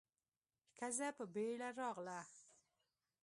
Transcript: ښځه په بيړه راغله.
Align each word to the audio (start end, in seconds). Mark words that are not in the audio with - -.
ښځه 0.75 1.07
په 1.17 1.23
بيړه 1.33 1.69
راغله. 1.79 2.19